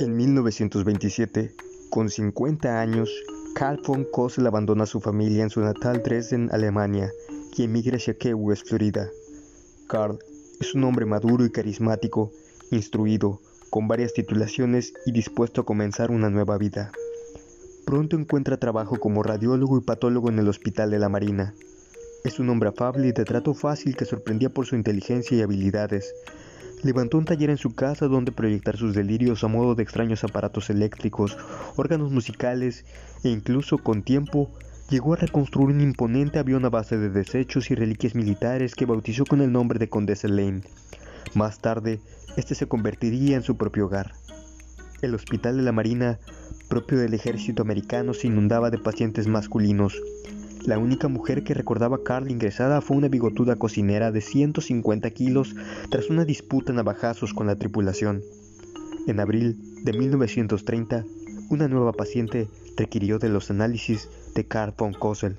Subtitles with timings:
[0.00, 1.54] En 1927,
[1.88, 3.08] con 50 años,
[3.54, 7.12] Carl von Kossel abandona a su familia en su natal Dresden, Alemania,
[7.56, 8.34] y emigra hacia Key
[8.64, 9.08] Florida.
[9.86, 10.18] Carl
[10.60, 12.32] es un hombre maduro y carismático,
[12.72, 16.90] instruido, con varias titulaciones y dispuesto a comenzar una nueva vida.
[17.86, 21.54] Pronto encuentra trabajo como radiólogo y patólogo en el Hospital de la Marina.
[22.24, 26.12] Es un hombre afable y de trato fácil que sorprendía por su inteligencia y habilidades.
[26.84, 30.68] Levantó un taller en su casa donde proyectar sus delirios a modo de extraños aparatos
[30.68, 31.38] eléctricos,
[31.76, 32.84] órganos musicales
[33.24, 34.50] e incluso con tiempo
[34.90, 39.24] llegó a reconstruir un imponente avión a base de desechos y reliquias militares que bautizó
[39.24, 40.60] con el nombre de Condesa Lane.
[41.34, 42.00] Más tarde,
[42.36, 44.12] este se convertiría en su propio hogar.
[45.00, 46.18] El Hospital de la Marina,
[46.68, 49.98] propio del ejército americano, se inundaba de pacientes masculinos.
[50.64, 55.54] La única mujer que recordaba a Carl ingresada fue una bigotuda cocinera de 150 kilos
[55.90, 58.22] tras una disputa navajazos con la tripulación.
[59.06, 61.04] En abril de 1930,
[61.50, 65.36] una nueva paciente requirió de los análisis de Carl von Kossel.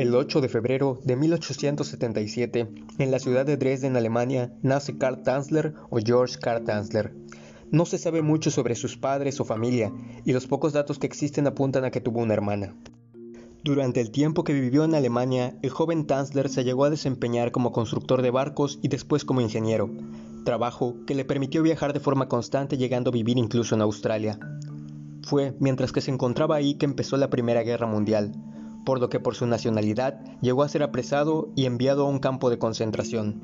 [0.00, 5.74] El 8 de febrero de 1877, en la ciudad de Dresden, Alemania, nace Karl Tanzler
[5.90, 7.14] o George Karl Tanzler.
[7.70, 9.92] No se sabe mucho sobre sus padres o familia,
[10.24, 12.74] y los pocos datos que existen apuntan a que tuvo una hermana.
[13.62, 17.70] Durante el tiempo que vivió en Alemania, el joven Tanzler se llegó a desempeñar como
[17.70, 19.90] constructor de barcos y después como ingeniero,
[20.46, 24.38] trabajo que le permitió viajar de forma constante llegando a vivir incluso en Australia.
[25.24, 28.32] Fue mientras que se encontraba ahí que empezó la Primera Guerra Mundial,
[28.84, 32.50] por lo que por su nacionalidad llegó a ser apresado y enviado a un campo
[32.50, 33.40] de concentración.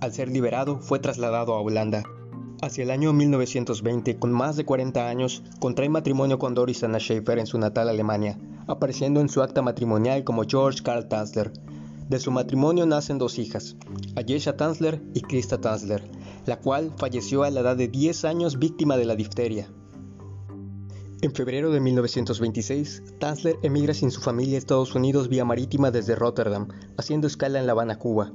[0.00, 2.04] Al ser liberado fue trasladado a Holanda.
[2.62, 7.38] Hacia el año 1920, con más de 40 años, contrae matrimonio con Doris Anna Schaefer
[7.38, 11.52] en su natal Alemania, apareciendo en su acta matrimonial como George Karl Tanzler.
[12.08, 13.76] De su matrimonio nacen dos hijas,
[14.14, 16.08] Ayesha Tanzler y Krista Tanzler,
[16.46, 19.68] la cual falleció a la edad de 10 años víctima de la difteria.
[21.26, 26.14] En febrero de 1926, Tanzler emigra sin su familia a Estados Unidos vía marítima desde
[26.14, 28.30] Rotterdam, haciendo escala en La Habana, Cuba.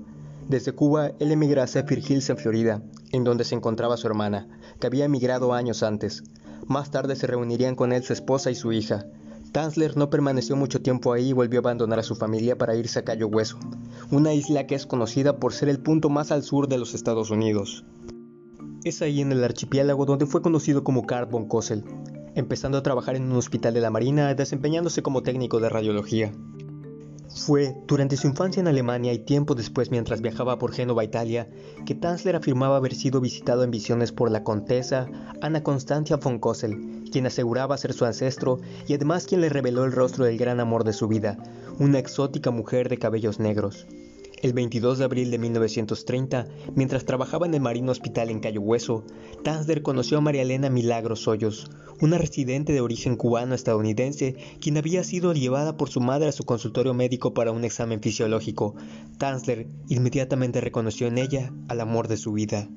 [0.50, 4.50] Desde Cuba, él emigra a Zephyr Hills en Florida, en donde se encontraba su hermana,
[4.82, 6.26] que había emigrado años antes.
[6.68, 9.06] Más tarde se reunirían con él su esposa y su hija.
[9.54, 13.00] Tanzler no permaneció mucho tiempo ahí y volvió a abandonar a su familia para irse
[13.00, 13.58] a Cayo Hueso,
[14.12, 17.32] una isla que es conocida por ser el punto más al sur de los Estados
[17.32, 17.86] Unidos.
[18.84, 21.84] Es ahí en el archipiélago donde fue conocido como Carl von Kossel,
[22.34, 26.34] empezando a trabajar en un hospital de la Marina, desempeñándose como técnico de radiología.
[27.30, 31.48] Fue durante su infancia en Alemania y tiempo después mientras viajaba por Génova, Italia,
[31.86, 35.06] que Tanzler afirmaba haber sido visitado en visiones por la contesa
[35.42, 39.92] Ana Constancia von Kossel, quien aseguraba ser su ancestro y además quien le reveló el
[39.92, 41.38] rostro del gran amor de su vida,
[41.78, 43.86] una exótica mujer de cabellos negros.
[44.42, 49.06] El 22 de abril de 1930, mientras trabajaba en el Marino Hospital en Cayo Hueso,
[49.44, 51.70] Tanzler conoció a María Elena Milagros Hoyos,
[52.02, 56.96] una residente de origen cubano-estadounidense, quien había sido llevada por su madre a su consultorio
[56.96, 58.74] médico para un examen fisiológico.
[59.20, 62.68] Tanzler inmediatamente reconoció en ella al amor de su vida.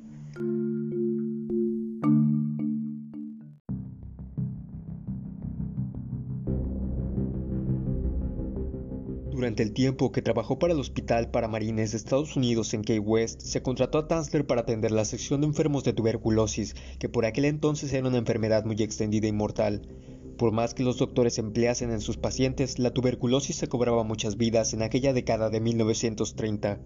[9.35, 12.99] Durante el tiempo que trabajó para el Hospital para Marines de Estados Unidos en Key
[12.99, 17.25] West, se contrató a Tanzler para atender la sección de enfermos de tuberculosis, que por
[17.25, 19.89] aquel entonces era una enfermedad muy extendida y mortal.
[20.37, 24.73] Por más que los doctores empleasen en sus pacientes, la tuberculosis se cobraba muchas vidas
[24.73, 26.79] en aquella década de 1930.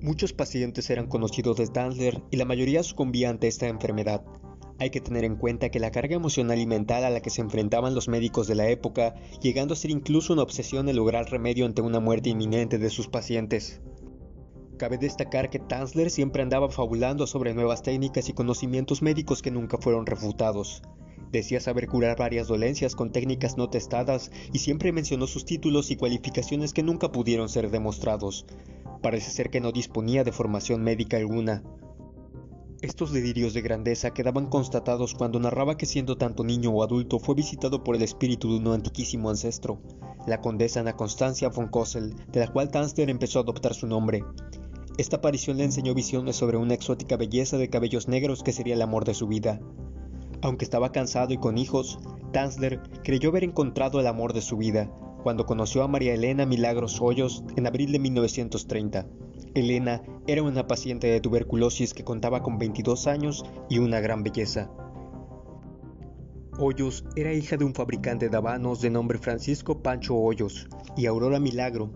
[0.00, 4.22] Muchos pacientes eran conocidos de Tanzler y la mayoría sucumbía ante esta enfermedad.
[4.80, 7.42] Hay que tener en cuenta que la carga emocional y mental a la que se
[7.42, 11.66] enfrentaban los médicos de la época, llegando a ser incluso una obsesión el lograr remedio
[11.66, 13.82] ante una muerte inminente de sus pacientes.
[14.78, 19.76] Cabe destacar que Tanzler siempre andaba fabulando sobre nuevas técnicas y conocimientos médicos que nunca
[19.76, 20.80] fueron refutados.
[21.30, 25.96] Decía saber curar varias dolencias con técnicas no testadas y siempre mencionó sus títulos y
[25.96, 28.46] cualificaciones que nunca pudieron ser demostrados.
[29.02, 31.62] Parece ser que no disponía de formación médica alguna.
[32.82, 37.34] Estos delirios de grandeza quedaban constatados cuando narraba que siendo tanto niño o adulto fue
[37.34, 39.82] visitado por el espíritu de un antiquísimo ancestro,
[40.26, 44.24] la condesa Ana Constancia von Kossel, de la cual Tanzler empezó a adoptar su nombre.
[44.96, 48.82] Esta aparición le enseñó visiones sobre una exótica belleza de cabellos negros que sería el
[48.82, 49.60] amor de su vida.
[50.40, 51.98] Aunque estaba cansado y con hijos,
[52.32, 54.90] Tanzler creyó haber encontrado el amor de su vida
[55.22, 59.06] cuando conoció a María Elena Milagros Hoyos en abril de 1930.
[59.54, 64.70] Elena era una paciente de tuberculosis que contaba con 22 años y una gran belleza.
[66.58, 71.40] Hoyos era hija de un fabricante de habanos de nombre Francisco Pancho Hoyos y Aurora
[71.40, 71.90] Milagro.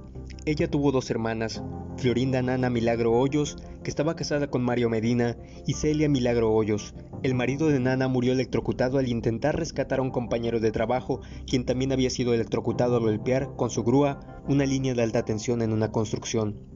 [0.46, 1.62] Ella tuvo dos hermanas,
[1.96, 5.36] Florinda Nana Milagro Hoyos, que estaba casada con Mario Medina,
[5.66, 6.94] y Celia Milagro Hoyos.
[7.22, 11.66] El marido de Nana murió electrocutado al intentar rescatar a un compañero de trabajo, quien
[11.66, 15.72] también había sido electrocutado al golpear con su grúa una línea de alta tensión en
[15.72, 16.73] una construcción.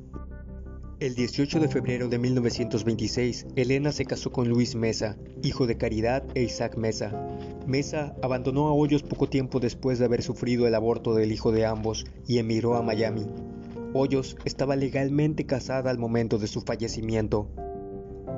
[1.00, 6.24] El 18 de febrero de 1926, Elena se casó con Luis Mesa, hijo de Caridad
[6.34, 7.12] e Isaac Mesa.
[7.68, 11.66] Mesa abandonó a Hoyos poco tiempo después de haber sufrido el aborto del hijo de
[11.66, 13.28] ambos y emigró a Miami.
[13.94, 17.48] Hoyos estaba legalmente casada al momento de su fallecimiento.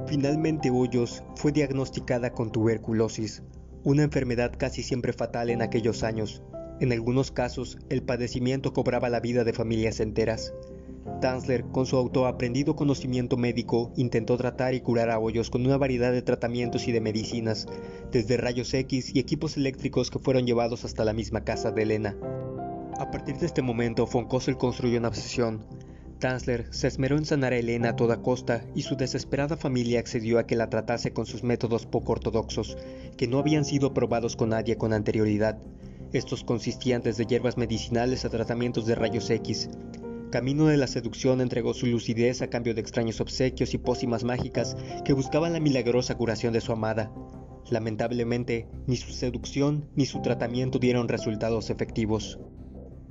[0.07, 3.43] Finalmente Hoyos fue diagnosticada con tuberculosis,
[3.85, 6.43] una enfermedad casi siempre fatal en aquellos años.
[6.79, 10.53] En algunos casos, el padecimiento cobraba la vida de familias enteras.
[11.21, 16.13] Tanzler, con su autoaprendido conocimiento médico, intentó tratar y curar a Hoyos con una variedad
[16.13, 17.67] de tratamientos y de medicinas,
[18.11, 22.17] desde rayos X y equipos eléctricos que fueron llevados hasta la misma casa de Elena.
[22.99, 25.65] A partir de este momento, von Kossel construyó una obsesión.
[26.19, 30.39] Tanzler se esmeró en sanar a Elena a toda costa y su desesperada familia accedió
[30.39, 32.77] a que la tratase con sus métodos poco ortodoxos,
[33.17, 35.59] que no habían sido probados con nadie con anterioridad.
[36.13, 39.71] Estos consistían desde hierbas medicinales a tratamientos de rayos X,
[40.31, 44.77] Camino de la seducción entregó su lucidez a cambio de extraños obsequios y pócimas mágicas
[45.05, 47.13] que buscaban la milagrosa curación de su amada.
[47.69, 52.39] Lamentablemente, ni su seducción ni su tratamiento dieron resultados efectivos.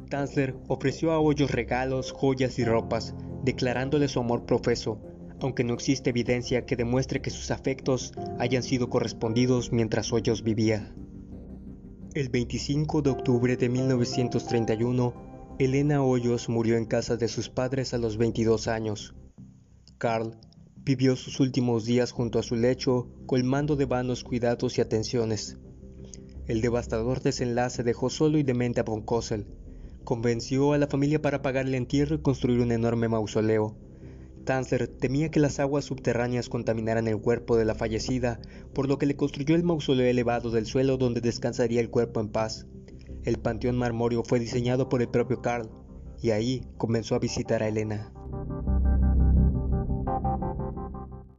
[0.09, 3.13] Tanzler ofreció a Hoyos regalos, joyas y ropas,
[3.43, 5.01] declarándole su amor profeso,
[5.41, 10.95] aunque no existe evidencia que demuestre que sus afectos hayan sido correspondidos mientras Hoyos vivía.
[12.13, 15.28] El 25 de octubre de 1931,
[15.59, 19.13] Elena Hoyos murió en casa de sus padres a los 22 años.
[19.97, 20.37] Carl
[20.85, 25.57] vivió sus últimos días junto a su lecho, colmando de vanos cuidados y atenciones.
[26.47, 29.47] El devastador desenlace dejó solo y demente a von Kossel.
[30.05, 33.75] Convenció a la familia para pagar el entierro y construir un enorme mausoleo.
[34.45, 38.39] Tanzler temía que las aguas subterráneas contaminaran el cuerpo de la fallecida,
[38.73, 42.29] por lo que le construyó el mausoleo elevado del suelo donde descansaría el cuerpo en
[42.29, 42.65] paz.
[43.25, 45.69] El panteón marmóreo fue diseñado por el propio Carl,
[46.21, 48.11] y ahí comenzó a visitar a Elena.